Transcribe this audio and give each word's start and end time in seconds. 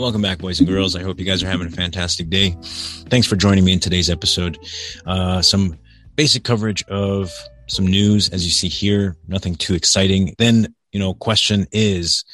Welcome 0.00 0.22
back, 0.22 0.38
boys 0.38 0.60
and 0.60 0.66
girls. 0.66 0.96
I 0.96 1.02
hope 1.02 1.18
you 1.18 1.26
guys 1.26 1.42
are 1.42 1.46
having 1.46 1.66
a 1.66 1.70
fantastic 1.70 2.30
day. 2.30 2.56
Thanks 3.10 3.26
for 3.26 3.36
joining 3.36 3.66
me 3.66 3.74
in 3.74 3.80
today's 3.80 4.08
episode. 4.08 4.58
Uh, 5.04 5.42
some 5.42 5.78
basic 6.16 6.42
coverage 6.42 6.82
of 6.84 7.30
some 7.66 7.86
news, 7.86 8.30
as 8.30 8.42
you 8.42 8.50
see 8.50 8.68
here, 8.68 9.18
nothing 9.28 9.54
too 9.54 9.74
exciting. 9.74 10.34
Then, 10.38 10.74
you 10.90 10.98
know, 10.98 11.12
question 11.12 11.66
is, 11.70 12.24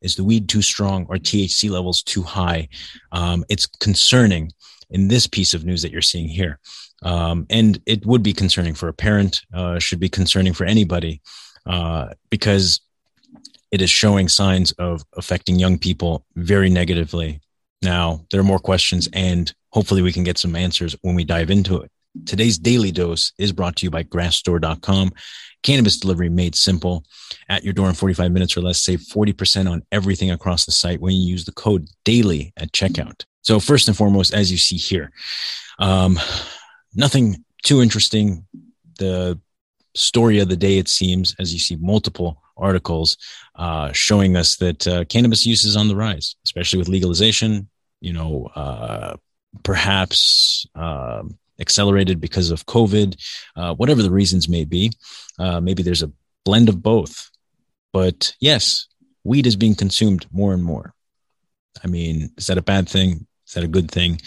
is 0.00 0.16
the 0.16 0.24
weed 0.24 0.48
too 0.48 0.62
strong 0.62 1.04
or 1.10 1.16
THC 1.16 1.68
levels 1.68 2.02
too 2.02 2.22
high? 2.22 2.68
Um, 3.12 3.44
it's 3.50 3.66
concerning 3.66 4.52
in 4.88 5.08
this 5.08 5.26
piece 5.26 5.52
of 5.52 5.66
news 5.66 5.82
that 5.82 5.92
you're 5.92 6.00
seeing 6.00 6.26
here. 6.26 6.58
Um, 7.02 7.44
and 7.50 7.82
it 7.84 8.06
would 8.06 8.22
be 8.22 8.32
concerning 8.32 8.72
for 8.72 8.88
a 8.88 8.94
parent, 8.94 9.42
uh, 9.52 9.78
should 9.78 10.00
be 10.00 10.08
concerning 10.08 10.54
for 10.54 10.64
anybody, 10.64 11.20
uh, 11.66 12.14
because 12.30 12.80
it 13.70 13.80
is 13.82 13.90
showing 13.90 14.28
signs 14.28 14.72
of 14.72 15.04
affecting 15.16 15.58
young 15.58 15.78
people 15.78 16.24
very 16.36 16.70
negatively. 16.70 17.40
Now, 17.82 18.26
there 18.30 18.40
are 18.40 18.44
more 18.44 18.58
questions, 18.58 19.08
and 19.12 19.52
hopefully, 19.70 20.02
we 20.02 20.12
can 20.12 20.24
get 20.24 20.38
some 20.38 20.56
answers 20.56 20.96
when 21.02 21.14
we 21.14 21.24
dive 21.24 21.50
into 21.50 21.80
it. 21.80 21.90
Today's 22.26 22.58
daily 22.58 22.90
dose 22.90 23.32
is 23.38 23.52
brought 23.52 23.76
to 23.76 23.86
you 23.86 23.90
by 23.90 24.02
grassdoor.com. 24.02 25.12
Cannabis 25.62 25.98
delivery 25.98 26.28
made 26.28 26.54
simple 26.54 27.04
at 27.48 27.64
your 27.64 27.72
door 27.72 27.88
in 27.88 27.94
45 27.94 28.32
minutes 28.32 28.56
or 28.56 28.62
less. 28.62 28.82
Save 28.82 29.00
40% 29.00 29.70
on 29.70 29.82
everything 29.92 30.30
across 30.30 30.64
the 30.64 30.72
site 30.72 31.00
when 31.00 31.14
you 31.14 31.28
use 31.28 31.44
the 31.44 31.52
code 31.52 31.88
daily 32.04 32.52
at 32.56 32.72
checkout. 32.72 33.24
So, 33.42 33.60
first 33.60 33.88
and 33.88 33.96
foremost, 33.96 34.34
as 34.34 34.50
you 34.50 34.58
see 34.58 34.76
here, 34.76 35.12
um, 35.78 36.18
nothing 36.94 37.44
too 37.62 37.80
interesting. 37.80 38.46
The 38.98 39.38
story 39.94 40.40
of 40.40 40.48
the 40.48 40.56
day, 40.56 40.78
it 40.78 40.88
seems, 40.88 41.34
as 41.38 41.52
you 41.52 41.58
see 41.58 41.76
multiple 41.76 42.39
articles 42.60 43.16
uh, 43.56 43.92
showing 43.92 44.36
us 44.36 44.56
that 44.56 44.86
uh, 44.86 45.04
cannabis 45.04 45.46
use 45.46 45.64
is 45.64 45.76
on 45.76 45.88
the 45.88 45.96
rise, 45.96 46.36
especially 46.44 46.78
with 46.78 46.88
legalization. 46.88 47.68
You 48.00 48.12
know, 48.12 48.48
uh, 48.54 49.16
perhaps 49.62 50.66
um, 50.74 51.38
accelerated 51.60 52.20
because 52.20 52.50
of 52.50 52.66
COVID, 52.66 53.16
uh, 53.56 53.74
whatever 53.74 54.02
the 54.02 54.10
reasons 54.10 54.48
may 54.48 54.64
be. 54.64 54.92
Uh, 55.38 55.60
maybe 55.60 55.82
there's 55.82 56.02
a 56.02 56.12
blend 56.44 56.68
of 56.68 56.82
both. 56.82 57.30
But 57.92 58.34
yes, 58.40 58.86
weed 59.24 59.46
is 59.46 59.56
being 59.56 59.74
consumed 59.74 60.26
more 60.32 60.54
and 60.54 60.62
more. 60.62 60.94
I 61.84 61.86
mean, 61.86 62.30
is 62.36 62.46
that 62.46 62.58
a 62.58 62.62
bad 62.62 62.88
thing? 62.88 63.26
Is 63.46 63.54
that 63.54 63.64
a 63.64 63.68
good 63.68 63.90
thing? 63.90 64.20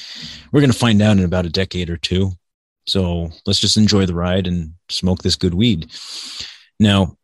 We're 0.51 0.61
going 0.61 0.71
to 0.71 0.77
find 0.77 1.01
out 1.01 1.17
in 1.17 1.23
about 1.23 1.45
a 1.45 1.49
decade 1.49 1.89
or 1.89 1.97
two. 1.97 2.31
So 2.85 3.31
let's 3.45 3.59
just 3.59 3.77
enjoy 3.77 4.05
the 4.05 4.15
ride 4.15 4.47
and 4.47 4.73
smoke 4.89 5.23
this 5.23 5.37
good 5.37 5.53
weed. 5.53 5.91
Now, 6.79 7.17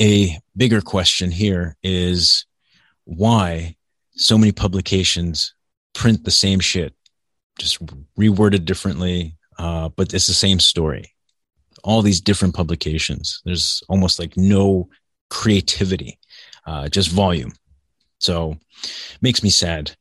a 0.00 0.38
bigger 0.56 0.80
question 0.80 1.30
here 1.30 1.76
is 1.82 2.46
why 3.04 3.76
so 4.12 4.36
many 4.36 4.52
publications 4.52 5.54
print 5.94 6.24
the 6.24 6.30
same 6.30 6.60
shit, 6.60 6.94
just 7.58 7.84
reworded 8.18 8.64
differently, 8.64 9.36
uh, 9.58 9.88
but 9.90 10.12
it's 10.12 10.26
the 10.26 10.34
same 10.34 10.60
story. 10.60 11.12
All 11.84 12.02
these 12.02 12.20
different 12.20 12.54
publications, 12.54 13.40
there's 13.44 13.82
almost 13.88 14.18
like 14.18 14.36
no 14.36 14.88
creativity, 15.30 16.18
uh, 16.66 16.88
just 16.88 17.10
volume. 17.10 17.52
So 18.18 18.56
makes 19.22 19.42
me 19.42 19.50
sad. 19.50 19.96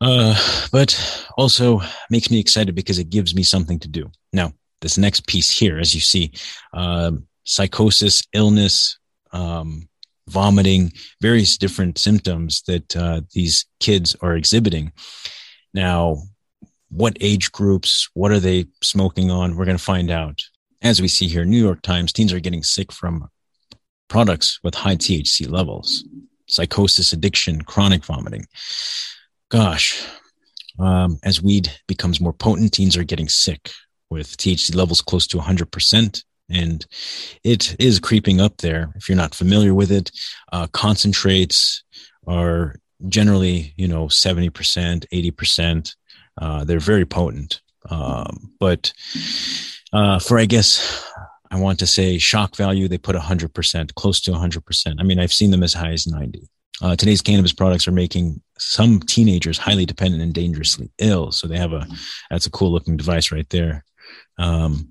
Uh, 0.00 0.34
but 0.72 1.26
also 1.36 1.80
makes 2.08 2.30
me 2.30 2.40
excited 2.40 2.74
because 2.74 2.98
it 2.98 3.10
gives 3.10 3.34
me 3.34 3.42
something 3.42 3.78
to 3.80 3.88
do. 3.88 4.10
Now, 4.32 4.52
this 4.80 4.96
next 4.96 5.26
piece 5.26 5.50
here, 5.50 5.78
as 5.78 5.94
you 5.94 6.00
see, 6.00 6.32
uh, 6.72 7.12
psychosis, 7.44 8.22
illness, 8.32 8.98
um, 9.32 9.88
vomiting, 10.28 10.92
various 11.20 11.56
different 11.56 11.98
symptoms 11.98 12.62
that 12.66 12.96
uh, 12.96 13.22
these 13.32 13.66
kids 13.80 14.16
are 14.20 14.36
exhibiting. 14.36 14.92
Now, 15.74 16.22
what 16.90 17.16
age 17.20 17.52
groups, 17.52 18.08
what 18.14 18.32
are 18.32 18.40
they 18.40 18.66
smoking 18.82 19.30
on? 19.30 19.56
We're 19.56 19.64
going 19.64 19.76
to 19.76 19.82
find 19.82 20.10
out. 20.10 20.42
As 20.82 21.00
we 21.00 21.08
see 21.08 21.28
here, 21.28 21.44
New 21.44 21.62
York 21.62 21.82
Times, 21.82 22.12
teens 22.12 22.32
are 22.32 22.40
getting 22.40 22.62
sick 22.62 22.90
from 22.90 23.28
products 24.08 24.58
with 24.62 24.74
high 24.74 24.96
THC 24.96 25.48
levels, 25.48 26.04
psychosis, 26.48 27.12
addiction, 27.12 27.62
chronic 27.62 28.04
vomiting. 28.04 28.46
Gosh, 29.50 30.02
um, 30.78 31.18
as 31.22 31.42
weed 31.42 31.70
becomes 31.86 32.20
more 32.20 32.32
potent, 32.32 32.72
teens 32.72 32.96
are 32.96 33.04
getting 33.04 33.28
sick 33.28 33.70
with 34.08 34.36
THC 34.36 34.74
levels 34.74 35.02
close 35.02 35.26
to 35.28 35.38
100% 35.38 36.24
and 36.50 36.86
it 37.44 37.76
is 37.78 38.00
creeping 38.00 38.40
up 38.40 38.58
there. 38.58 38.92
If 38.96 39.08
you're 39.08 39.16
not 39.16 39.34
familiar 39.34 39.74
with 39.74 39.90
it, 39.90 40.10
uh, 40.52 40.66
concentrates 40.68 41.82
are 42.26 42.76
generally, 43.08 43.72
you 43.76 43.88
know, 43.88 44.06
70%, 44.06 44.50
80%. 45.12 45.94
Uh, 46.40 46.64
they're 46.64 46.80
very 46.80 47.06
potent. 47.06 47.60
Um, 47.88 48.52
but 48.60 48.92
uh, 49.92 50.18
for, 50.18 50.38
I 50.38 50.44
guess, 50.44 51.10
I 51.50 51.58
want 51.58 51.78
to 51.80 51.86
say 51.86 52.18
shock 52.18 52.56
value, 52.56 52.88
they 52.88 52.98
put 52.98 53.16
100%, 53.16 53.94
close 53.94 54.20
to 54.22 54.32
100%. 54.32 54.96
I 54.98 55.02
mean, 55.02 55.18
I've 55.18 55.32
seen 55.32 55.50
them 55.50 55.62
as 55.62 55.74
high 55.74 55.92
as 55.92 56.06
90. 56.06 56.48
Uh, 56.82 56.96
today's 56.96 57.20
cannabis 57.20 57.52
products 57.52 57.86
are 57.86 57.92
making 57.92 58.40
some 58.58 59.00
teenagers 59.00 59.58
highly 59.58 59.84
dependent 59.84 60.22
and 60.22 60.32
dangerously 60.32 60.90
ill. 60.98 61.30
So 61.32 61.46
they 61.46 61.58
have 61.58 61.72
a, 61.72 61.86
that's 62.30 62.46
a 62.46 62.50
cool 62.50 62.72
looking 62.72 62.96
device 62.96 63.32
right 63.32 63.48
there. 63.50 63.84
Um, 64.38 64.88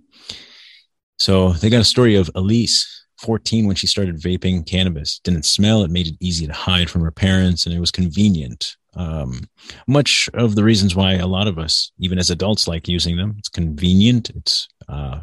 so 1.19 1.53
they 1.53 1.69
got 1.69 1.81
a 1.81 1.85
story 1.85 2.15
of 2.15 2.29
Elise, 2.35 3.05
14, 3.19 3.67
when 3.67 3.75
she 3.75 3.87
started 3.87 4.21
vaping 4.21 4.65
cannabis. 4.65 5.19
Didn't 5.19 5.45
smell. 5.45 5.83
It 5.83 5.91
made 5.91 6.07
it 6.07 6.15
easy 6.21 6.47
to 6.47 6.53
hide 6.53 6.89
from 6.89 7.01
her 7.01 7.11
parents, 7.11 7.65
and 7.65 7.75
it 7.75 7.79
was 7.79 7.91
convenient. 7.91 8.77
Um, 8.95 9.41
much 9.87 10.29
of 10.33 10.55
the 10.55 10.63
reasons 10.63 10.95
why 10.95 11.13
a 11.13 11.27
lot 11.27 11.47
of 11.47 11.59
us, 11.59 11.91
even 11.99 12.17
as 12.17 12.29
adults, 12.29 12.67
like 12.67 12.87
using 12.87 13.17
them. 13.17 13.35
It's 13.37 13.49
convenient. 13.49 14.29
It's 14.31 14.67
uh, 14.87 15.19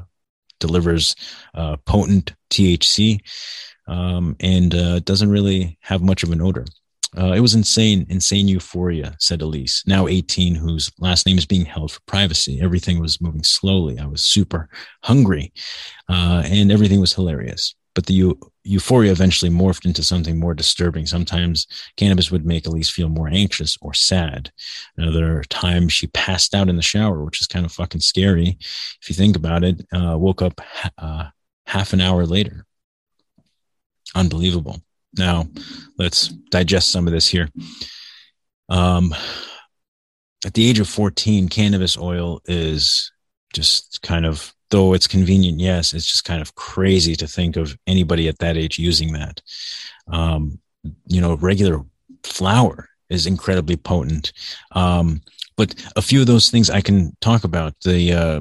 delivers 0.61 1.17
uh, 1.55 1.77
potent 1.87 2.34
THC, 2.51 3.21
um, 3.89 4.37
and 4.41 4.75
uh, 4.75 5.01
doesn't 5.01 5.31
really 5.31 5.78
have 5.81 6.03
much 6.03 6.23
of 6.23 6.33
an 6.33 6.43
odor. 6.43 6.67
Uh, 7.17 7.33
it 7.33 7.41
was 7.41 7.55
insane, 7.55 8.06
insane 8.09 8.49
euphoria, 8.49 9.17
said 9.19 9.41
Elise, 9.41 9.83
now 9.87 10.06
18, 10.06 10.55
whose 10.55 10.91
last 10.99 11.27
name 11.27 11.39
is 11.39 11.47
being 11.47 11.65
held 11.65 11.93
for 11.93 12.00
privacy. 12.06 12.61
Everything 12.61 13.00
was 13.00 13.21
moving 13.21 13.43
slowly. 13.43 13.99
I 13.99 14.06
was 14.06 14.25
super 14.25 14.69
hungry, 15.03 15.53
uh, 16.09 16.43
and 16.45 16.72
everything 16.72 17.00
was 17.00 17.12
hilarious. 17.12 17.75
But 17.95 18.06
the 18.06 18.15
eu- 18.15 18.39
euphoria 18.65 19.12
eventually 19.12 19.50
morphed 19.50 19.87
into 19.87 20.03
something 20.03 20.39
more 20.39 20.53
disturbing. 20.53 21.06
Sometimes 21.06 21.66
cannabis 21.97 22.31
would 22.31 22.45
make 22.45 22.66
Elise 22.66 22.91
feel 22.91 23.09
more 23.09 23.28
anxious 23.28 23.78
or 23.81 23.95
sad. 23.95 24.50
Another 24.99 25.43
time 25.49 25.89
she 25.89 26.09
passed 26.09 26.55
out 26.55 26.69
in 26.69 26.77
the 26.77 26.83
shower, 26.83 27.25
which 27.25 27.41
is 27.41 27.47
kind 27.47 27.65
of 27.65 27.72
fucking 27.72 28.03
scary. 28.03 28.59
If 29.00 29.09
you 29.09 29.15
think 29.15 29.37
about 29.37 29.65
it, 29.65 29.87
uh, 29.95 30.19
woke 30.19 30.43
up 30.43 30.61
uh, 30.99 31.28
half 31.66 31.95
an 31.95 32.03
hour 32.03 32.27
later. 32.27 32.66
Unbelievable. 34.15 34.83
Now, 35.16 35.49
let's 35.99 36.28
digest 36.28 36.93
some 36.93 37.06
of 37.06 37.12
this 37.12 37.28
here. 37.28 37.49
Um, 38.69 39.15
at 40.44 40.54
the 40.54 40.69
age 40.69 40.78
of 40.78 40.88
14, 40.88 41.49
cannabis 41.49 41.97
oil 41.97 42.41
is 42.44 43.10
just 43.53 44.03
kind 44.03 44.27
of, 44.27 44.54
though 44.71 44.93
it's 44.93 45.06
convenient, 45.06 45.60
yes, 45.60 45.94
it's 45.94 46.06
just 46.06 46.25
kind 46.25 46.43
of 46.43 46.54
crazy 46.54 47.16
to 47.16 47.27
think 47.27 47.56
of 47.56 47.77
anybody 47.87 48.28
at 48.28 48.38
that 48.38 48.56
age 48.56 48.78
using 48.78 49.12
that. 49.15 49.41
Um, 50.09 50.60
you 51.06 51.21
know, 51.21 51.34
regular 51.37 51.81
flower 52.22 52.88
is 53.09 53.27
incredibly 53.27 53.77
potent. 53.77 54.33
Um, 54.72 55.22
but 55.56 55.75
a 55.97 56.03
few 56.03 56.21
of 56.21 56.27
those 56.27 56.50
things 56.50 56.69
I 56.69 56.81
can 56.81 57.16
talk 57.21 57.44
about 57.44 57.75
the, 57.84 58.12
uh, 58.12 58.41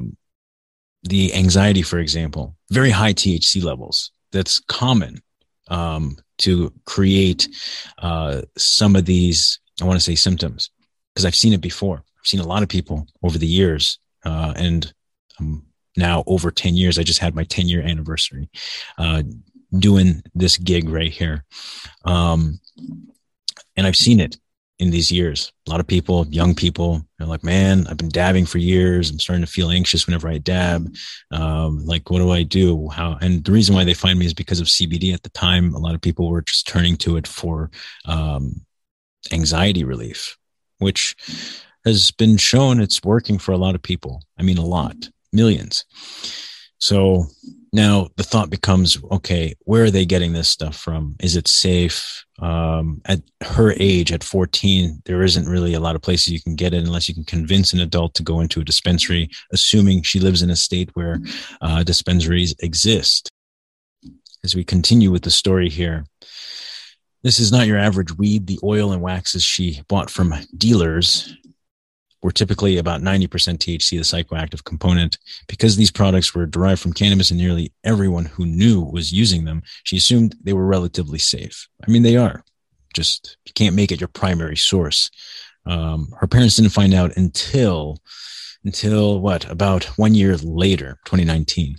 the 1.03 1.34
anxiety, 1.34 1.81
for 1.81 2.00
example, 2.00 2.56
very 2.72 2.90
high 2.90 3.13
THC 3.13 3.63
levels. 3.63 4.12
That's 4.31 4.60
common 4.60 5.22
um, 5.69 6.18
to 6.40 6.72
create 6.86 7.48
uh, 8.00 8.42
some 8.58 8.96
of 8.96 9.06
these, 9.06 9.60
I 9.82 9.86
want 9.86 9.98
to 9.98 10.04
say 10.04 10.16
symptoms, 10.16 10.70
because 11.14 11.26
I've 11.26 11.36
seen 11.36 11.54
it 11.54 11.62
before. 11.62 11.98
I've 11.98 12.28
seen 12.28 12.40
a 12.40 12.48
lot 12.48 12.64
of 12.64 12.70
people 12.70 13.08
over 13.24 13.38
the 13.38 13.48
years, 13.48 14.00
uh, 14.26 14.54
and 14.56 14.92
um, 15.40 15.66
now 15.98 16.24
over 16.28 16.52
10 16.52 16.76
years, 16.76 17.00
I 17.00 17.04
just 17.04 17.20
had 17.20 17.36
my 17.36 17.44
10 17.44 17.68
year 17.68 17.82
anniversary 17.82 18.50
uh, 18.98 19.24
doing 19.78 20.24
this 20.34 20.58
gig 20.58 20.90
right 20.90 21.12
here. 21.12 21.46
Um, 22.04 22.60
and 23.78 23.86
I've 23.86 23.96
seen 23.96 24.20
it 24.20 24.38
in 24.80 24.92
these 24.92 25.12
years. 25.12 25.54
A 25.68 25.72
lot 25.72 25.80
of 25.80 25.88
people, 25.88 26.27
young 26.27 26.54
people, 26.54 27.06
are 27.19 27.25
like, 27.25 27.44
man, 27.44 27.88
I've 27.88 27.98
been 27.98 28.10
dabbing 28.10 28.45
for 28.45 28.57
years. 28.57 29.10
I'm 29.10 29.19
starting 29.19 29.45
to 29.45 29.51
feel 29.51 29.69
anxious 29.69 30.06
whenever 30.06 30.27
I 30.27 30.38
dab. 30.38 30.94
Um, 31.31 31.86
like, 31.86 32.10
what 32.10 32.19
do 32.19 32.31
I 32.31 32.44
do? 32.44 32.89
How? 32.89 33.18
And 33.22 33.44
the 33.44 33.51
reason 33.51 33.74
why 33.74 33.86
they 33.86 33.94
find 33.94 34.19
me 34.19 34.25
is 34.25 34.33
because 34.33 34.60
of 34.60 34.68
CBD 34.68 35.13
at 35.13 35.24
the 35.24 35.30
time. 35.30 35.74
A 35.74 35.80
lot 35.80 35.95
of 35.95 36.01
people 36.01 36.30
were 36.30 36.42
just 36.42 36.68
turning 36.68 36.98
to 36.98 37.16
it 37.16 37.27
for 37.27 37.72
um, 38.06 38.62
anxiety 39.31 39.83
relief, 39.83 40.38
which 40.80 41.16
has 41.86 42.12
been 42.12 42.36
shown 42.36 42.81
it's 42.81 43.01
working 43.04 43.38
for 43.38 43.54
a 43.54 43.57
lot 43.57 43.75
of 43.75 43.81
people. 43.81 44.24
I 44.38 44.44
mean, 44.44 44.57
a 44.57 44.66
lot, 44.66 45.10
millions. 45.31 45.86
So 46.80 47.27
now 47.73 48.07
the 48.15 48.23
thought 48.23 48.50
becomes, 48.50 48.97
okay, 49.12 49.56
where 49.62 49.83
are 49.83 49.91
they 49.91 50.06
getting 50.06 50.33
this 50.33 50.47
stuff 50.47 50.75
from? 50.75 51.15
Is 51.19 51.35
it 51.35 51.47
safe? 51.47 52.25
Um, 52.39 53.01
at 53.06 53.21
her 53.41 53.73
age, 53.77 54.12
at 54.12 54.23
14, 54.23 55.01
there 55.06 55.23
isn't 55.23 55.47
really 55.47 55.73
a 55.73 55.79
lot 55.79 55.95
of 55.95 56.01
places 56.01 56.33
you 56.33 56.41
can 56.41 56.56
get 56.56 56.73
it 56.73 56.83
unless 56.83 57.07
you 57.07 57.15
can 57.15 57.23
convince 57.23 57.73
an 57.73 57.79
adult 57.79 58.13
to 58.15 58.23
go 58.23 58.39
into 58.39 58.59
a 58.59 58.65
dispensary, 58.65 59.29
assuming 59.51 60.03
she 60.03 60.19
lives 60.19 60.41
in 60.41 60.50
a 60.50 60.56
state 60.56 60.89
where 60.94 61.19
uh, 61.62 61.83
dispensaries 61.83 62.56
exist. 62.59 63.29
As 64.44 64.56
we 64.56 64.63
continue 64.63 65.12
with 65.12 65.23
the 65.23 65.31
story 65.31 65.69
here, 65.69 66.06
this 67.23 67.39
is 67.39 67.51
not 67.51 67.65
your 67.65 67.79
average 67.79 68.15
weed. 68.15 68.45
The 68.45 68.59
oil 68.63 68.91
and 68.91 69.01
waxes 69.01 69.44
she 69.44 69.81
bought 69.88 70.12
from 70.12 70.35
dealers 70.56 71.35
were 72.25 72.31
typically 72.31 72.80
about 72.80 73.04
90% 73.04 73.27
THC, 73.30 73.89
the 73.92 73.98
psychoactive 73.98 74.63
component. 74.63 75.19
Because 75.48 75.77
these 75.77 75.92
products 75.92 76.33
were 76.33 76.48
derived 76.48 76.81
from 76.81 76.92
cannabis 76.92 77.30
and 77.30 77.39
nearly 77.39 77.72
everyone 77.83 78.25
who 78.25 78.48
knew 78.48 78.81
was 78.81 79.13
using 79.13 79.45
them, 79.45 79.62
she 79.83 79.98
assumed 79.98 80.36
they 80.42 80.54
were 80.54 80.66
relatively 80.66 81.19
safe. 81.19 81.68
I 81.88 81.92
mean, 81.92 82.01
they 82.01 82.18
are. 82.18 82.44
Just 82.95 83.38
you 83.45 83.54
can't 83.54 83.75
make 83.75 83.92
it 83.92 84.01
your 84.01 84.07
primary 84.07 84.57
source. 84.57 85.12
Um, 85.68 86.16
her 86.19 86.25
parents 86.25 86.56
didn't 86.56 86.72
find 86.72 86.95
out 86.95 87.16
until 87.16 88.00
until 88.63 89.19
what 89.19 89.48
about 89.48 89.83
one 90.00 90.16
year 90.16 90.36
later 90.38 90.98
2019 91.06 91.75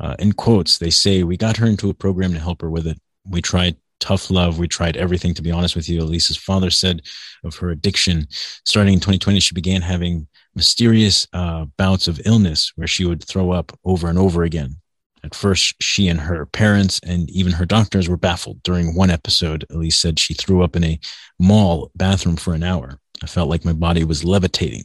uh, 0.00 0.16
in 0.18 0.32
quotes 0.32 0.76
they 0.76 0.90
say 0.90 1.22
we 1.22 1.38
got 1.38 1.56
her 1.56 1.66
into 1.66 1.88
a 1.88 1.94
program 1.94 2.34
to 2.34 2.38
help 2.38 2.60
her 2.60 2.68
with 2.68 2.86
it 2.86 2.98
we 3.24 3.40
tried 3.40 3.76
tough 4.00 4.30
love. 4.30 4.58
We 4.58 4.66
tried 4.66 4.96
everything, 4.96 5.34
to 5.34 5.42
be 5.42 5.50
honest 5.50 5.76
with 5.76 5.88
you. 5.88 6.00
Elise's 6.00 6.36
father 6.36 6.70
said 6.70 7.02
of 7.44 7.56
her 7.56 7.70
addiction. 7.70 8.26
Starting 8.64 8.94
in 8.94 9.00
2020, 9.00 9.40
she 9.40 9.54
began 9.54 9.82
having 9.82 10.26
mysterious 10.54 11.26
uh, 11.32 11.66
bouts 11.76 12.08
of 12.08 12.20
illness 12.24 12.72
where 12.74 12.88
she 12.88 13.04
would 13.04 13.22
throw 13.22 13.52
up 13.52 13.78
over 13.84 14.08
and 14.08 14.18
over 14.18 14.42
again. 14.42 14.76
At 15.22 15.34
first, 15.34 15.74
she 15.82 16.08
and 16.08 16.18
her 16.18 16.46
parents 16.46 16.98
and 17.04 17.28
even 17.30 17.52
her 17.52 17.66
doctors 17.66 18.08
were 18.08 18.16
baffled. 18.16 18.62
During 18.62 18.94
one 18.94 19.10
episode, 19.10 19.66
Elise 19.70 19.98
said 19.98 20.18
she 20.18 20.34
threw 20.34 20.62
up 20.62 20.76
in 20.76 20.84
a 20.84 20.98
mall 21.38 21.90
bathroom 21.94 22.36
for 22.36 22.54
an 22.54 22.62
hour. 22.62 22.98
I 23.22 23.26
felt 23.26 23.50
like 23.50 23.64
my 23.64 23.74
body 23.74 24.02
was 24.02 24.24
levitating. 24.24 24.84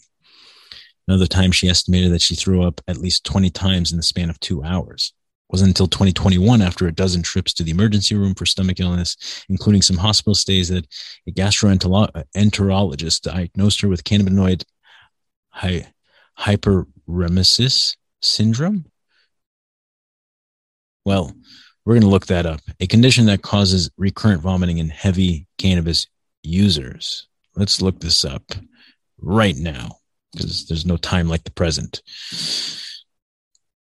Another 1.07 1.27
time, 1.27 1.51
she 1.51 1.69
estimated 1.69 2.11
that 2.11 2.21
she 2.21 2.35
threw 2.35 2.63
up 2.63 2.81
at 2.87 2.97
least 2.97 3.23
20 3.25 3.49
times 3.51 3.91
in 3.91 3.97
the 3.97 4.03
span 4.03 4.29
of 4.29 4.39
two 4.39 4.63
hours 4.63 5.13
wasn't 5.55 5.69
until 5.69 5.87
2021 5.87 6.61
after 6.61 6.85
a 6.85 6.91
dozen 6.91 7.23
trips 7.23 7.53
to 7.53 7.63
the 7.63 7.71
emergency 7.71 8.13
room 8.13 8.35
for 8.35 8.45
stomach 8.45 8.77
illness, 8.81 9.45
including 9.47 9.81
some 9.81 9.95
hospital 9.95 10.35
stays, 10.35 10.67
that 10.67 10.85
a 11.29 11.31
gastroenterologist 11.31 13.21
diagnosed 13.21 13.79
her 13.79 13.87
with 13.87 14.03
cannabinoid 14.03 14.65
hy- 15.47 15.87
hyperemesis 16.37 17.95
syndrome. 18.21 18.83
Well, 21.05 21.33
we're 21.85 21.93
going 21.93 22.01
to 22.01 22.09
look 22.09 22.25
that 22.25 22.45
up. 22.45 22.59
A 22.81 22.87
condition 22.87 23.27
that 23.27 23.41
causes 23.41 23.89
recurrent 23.95 24.41
vomiting 24.41 24.79
in 24.79 24.89
heavy 24.89 25.47
cannabis 25.57 26.07
users. 26.43 27.29
Let's 27.55 27.81
look 27.81 28.01
this 28.01 28.25
up 28.25 28.43
right 29.21 29.55
now 29.55 29.99
because 30.33 30.67
there's 30.67 30.85
no 30.85 30.97
time 30.97 31.29
like 31.29 31.45
the 31.45 31.51
present. 31.51 32.01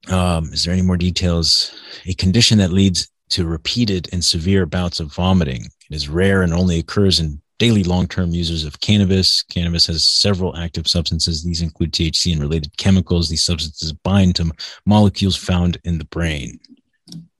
Um, 0.09 0.45
is 0.53 0.63
there 0.63 0.73
any 0.73 0.81
more 0.81 0.97
details? 0.97 1.71
A 2.05 2.13
condition 2.13 2.57
that 2.59 2.71
leads 2.71 3.09
to 3.29 3.45
repeated 3.45 4.09
and 4.11 4.23
severe 4.23 4.65
bouts 4.65 4.99
of 4.99 5.13
vomiting. 5.13 5.65
It 5.89 5.95
is 5.95 6.07
rare 6.07 6.41
and 6.43 6.53
only 6.53 6.79
occurs 6.79 7.19
in 7.19 7.41
daily 7.59 7.83
long-term 7.83 8.31
users 8.31 8.65
of 8.65 8.79
cannabis. 8.79 9.43
Cannabis 9.43 9.87
has 9.87 10.03
several 10.03 10.55
active 10.55 10.87
substances. 10.87 11.43
These 11.43 11.61
include 11.61 11.91
THC 11.91 12.31
and 12.31 12.41
related 12.41 12.77
chemicals. 12.77 13.29
These 13.29 13.43
substances 13.43 13.91
bind 13.93 14.35
to 14.35 14.51
molecules 14.85 15.35
found 15.35 15.79
in 15.83 15.97
the 15.97 16.05
brain. 16.05 16.59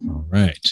All 0.07 0.25
right. 0.29 0.71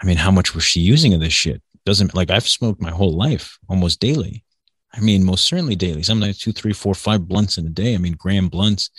I 0.00 0.06
mean, 0.06 0.16
how 0.16 0.30
much 0.30 0.54
was 0.54 0.64
she 0.64 0.80
using 0.80 1.14
of 1.14 1.20
this 1.20 1.32
shit? 1.32 1.62
Doesn't 1.84 2.14
like 2.14 2.30
I've 2.30 2.48
smoked 2.48 2.80
my 2.80 2.90
whole 2.90 3.16
life, 3.16 3.58
almost 3.68 4.00
daily. 4.00 4.44
I 4.92 5.00
mean, 5.00 5.24
most 5.24 5.44
certainly 5.44 5.76
daily. 5.76 6.02
Sometimes 6.02 6.38
two, 6.38 6.52
three, 6.52 6.72
four, 6.72 6.94
five 6.94 7.26
blunts 7.26 7.58
in 7.58 7.66
a 7.66 7.70
day. 7.70 7.94
I 7.94 7.98
mean, 7.98 8.14
gram 8.14 8.48
blunts. 8.48 8.90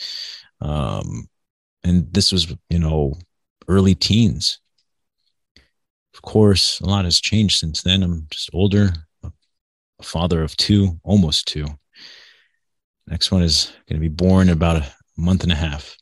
Um, 0.61 1.29
and 1.85 2.11
this 2.11 2.31
was, 2.31 2.53
you 2.69 2.79
know, 2.79 3.13
early 3.67 3.93
teens. 3.93 4.59
Of 6.15 6.21
course, 6.23 6.79
a 6.81 6.87
lot 6.87 7.05
has 7.05 7.21
changed 7.21 7.59
since 7.59 7.83
then. 7.83 8.01
I'm 8.01 8.25
just 8.31 8.49
older, 8.53 8.91
a 9.23 9.31
father 10.01 10.41
of 10.41 10.57
two, 10.57 10.99
almost 11.03 11.47
two. 11.47 11.67
Next 13.05 13.31
one 13.31 13.43
is 13.43 13.71
going 13.87 14.01
to 14.01 14.09
be 14.09 14.13
born 14.13 14.49
about 14.49 14.77
a 14.77 14.91
month 15.15 15.43
and 15.43 15.51
a 15.51 15.55
half. 15.55 15.95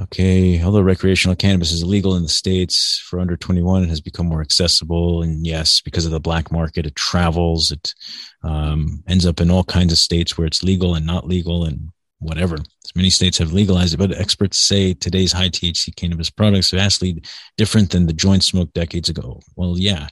Okay, 0.00 0.62
although 0.62 0.80
recreational 0.80 1.36
cannabis 1.36 1.70
is 1.70 1.82
illegal 1.82 2.16
in 2.16 2.22
the 2.22 2.28
states 2.28 3.02
for 3.08 3.18
under 3.18 3.36
21, 3.36 3.84
it 3.84 3.88
has 3.88 4.00
become 4.00 4.26
more 4.26 4.40
accessible. 4.42 5.22
And 5.22 5.46
yes, 5.46 5.80
because 5.80 6.04
of 6.04 6.12
the 6.12 6.20
black 6.20 6.52
market, 6.52 6.86
it 6.86 6.96
travels. 6.96 7.70
It 7.70 7.94
um, 8.42 9.02
ends 9.06 9.24
up 9.24 9.40
in 9.40 9.50
all 9.50 9.64
kinds 9.64 9.92
of 9.92 9.98
states 9.98 10.36
where 10.36 10.46
it's 10.46 10.62
legal 10.62 10.94
and 10.94 11.06
not 11.06 11.26
legal, 11.26 11.64
and 11.64 11.90
whatever. 12.22 12.54
As 12.56 12.96
Many 12.96 13.10
states 13.10 13.38
have 13.38 13.52
legalized 13.52 13.94
it, 13.94 13.98
but 13.98 14.12
experts 14.12 14.58
say 14.58 14.94
today's 14.94 15.32
high 15.32 15.48
THC 15.48 15.94
cannabis 15.94 16.30
products 16.30 16.72
are 16.72 16.78
vastly 16.78 17.22
different 17.56 17.90
than 17.90 18.06
the 18.06 18.12
joint 18.12 18.44
smoke 18.44 18.72
decades 18.72 19.08
ago. 19.08 19.40
Well, 19.56 19.76
yeah, 19.78 20.08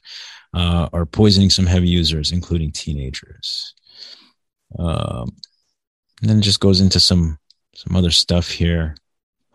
uh, 0.55 0.89
are 0.93 1.07
poisoning 1.07 1.51
some 1.51 1.67
heavy 1.67 1.89
users, 1.89 2.33
including 2.33 2.73
teenagers. 2.73 3.75
Um, 4.79 5.31
and 6.21 6.31
then 6.31 6.39
it 6.39 6.43
just 6.43 6.61
goes 6.61 6.81
into 6.81 7.01
some 7.01 7.39
some 7.75 7.97
other 7.97 8.11
stuff 8.11 8.51
here, 8.51 8.97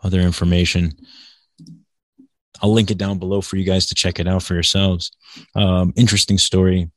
other 0.02 0.20
information. 0.20 0.92
I'll 2.62 2.72
link 2.72 2.90
it 2.90 2.98
down 2.98 3.18
below 3.18 3.40
for 3.40 3.56
you 3.56 3.64
guys 3.64 3.86
to 3.86 3.94
check 3.94 4.18
it 4.18 4.26
out 4.26 4.42
for 4.42 4.54
yourselves. 4.54 5.12
Um, 5.54 5.92
interesting 5.96 6.38
story, 6.38 6.90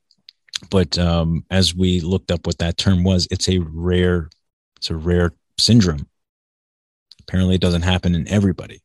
but 0.70 0.98
um, 0.98 1.46
as 1.52 1.76
we 1.76 2.00
looked 2.00 2.32
up 2.32 2.48
what 2.48 2.58
that 2.60 2.78
term 2.78 3.04
was, 3.04 3.28
it's 3.30 3.50
a 3.50 3.60
rare, 3.60 4.30
it's 4.78 4.90
a 4.90 4.96
rare 4.96 5.34
syndrome. 5.60 6.08
Apparently, 7.22 7.56
it 7.56 7.62
doesn't 7.62 7.84
happen 7.84 8.16
in 8.16 8.28
everybody. 8.28 8.82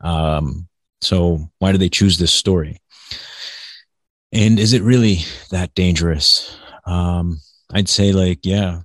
Um, 0.00 0.68
so, 1.00 1.50
why 1.58 1.72
do 1.72 1.78
they 1.78 1.88
choose 1.88 2.18
this 2.18 2.32
story? 2.32 2.78
And 4.32 4.58
is 4.58 4.72
it 4.72 4.82
really 4.82 5.20
that 5.50 5.74
dangerous? 5.74 6.56
Um, 6.84 7.38
I'd 7.72 7.88
say, 7.88 8.12
like, 8.12 8.40
yeah, 8.42 8.82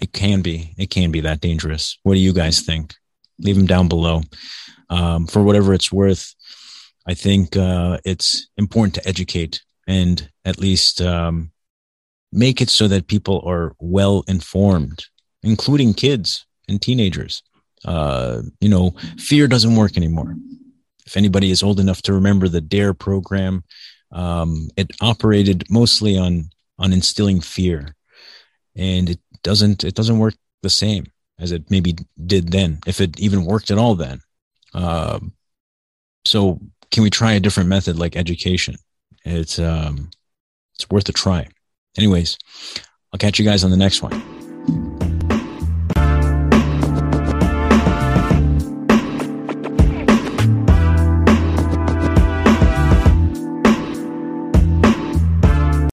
it 0.00 0.12
can 0.12 0.42
be. 0.42 0.74
It 0.76 0.90
can 0.90 1.10
be 1.10 1.20
that 1.20 1.40
dangerous. 1.40 1.98
What 2.02 2.14
do 2.14 2.20
you 2.20 2.32
guys 2.32 2.60
think? 2.60 2.94
Leave 3.38 3.56
them 3.56 3.66
down 3.66 3.88
below. 3.88 4.22
Um, 4.90 5.26
for 5.26 5.42
whatever 5.42 5.72
it's 5.72 5.92
worth, 5.92 6.34
I 7.06 7.14
think 7.14 7.56
uh, 7.56 7.98
it's 8.04 8.48
important 8.56 8.94
to 8.96 9.08
educate 9.08 9.62
and 9.86 10.28
at 10.44 10.60
least 10.60 11.00
um, 11.00 11.52
make 12.32 12.60
it 12.60 12.70
so 12.70 12.88
that 12.88 13.06
people 13.06 13.42
are 13.46 13.74
well 13.78 14.24
informed, 14.28 15.04
including 15.42 15.94
kids 15.94 16.46
and 16.68 16.80
teenagers. 16.80 17.42
Uh, 17.84 18.42
you 18.60 18.68
know, 18.68 18.90
fear 19.18 19.46
doesn't 19.46 19.76
work 19.76 19.96
anymore. 19.96 20.36
If 21.06 21.16
anybody 21.16 21.50
is 21.50 21.62
old 21.62 21.80
enough 21.80 22.02
to 22.02 22.12
remember 22.12 22.48
the 22.48 22.60
DARE 22.60 22.94
program, 22.94 23.64
um, 24.12 24.68
it 24.76 24.90
operated 25.00 25.64
mostly 25.70 26.18
on 26.18 26.50
on 26.78 26.92
instilling 26.92 27.40
fear, 27.40 27.94
and 28.76 29.10
it 29.10 29.20
doesn't 29.42 29.84
it 29.84 29.94
doesn't 29.94 30.18
work 30.18 30.34
the 30.62 30.70
same 30.70 31.06
as 31.38 31.52
it 31.52 31.70
maybe 31.70 31.96
did 32.26 32.52
then, 32.52 32.78
if 32.86 33.00
it 33.00 33.18
even 33.18 33.44
worked 33.44 33.70
at 33.70 33.78
all 33.78 33.94
then. 33.94 34.20
Um, 34.74 35.32
so, 36.24 36.60
can 36.90 37.02
we 37.02 37.10
try 37.10 37.32
a 37.32 37.40
different 37.40 37.68
method 37.68 37.98
like 37.98 38.14
education? 38.14 38.76
It's 39.24 39.58
um, 39.58 40.10
it's 40.74 40.88
worth 40.90 41.08
a 41.08 41.12
try. 41.12 41.48
Anyways, 41.96 42.38
I'll 43.12 43.18
catch 43.18 43.38
you 43.38 43.44
guys 43.44 43.64
on 43.64 43.70
the 43.70 43.76
next 43.76 44.02
one. 44.02 44.39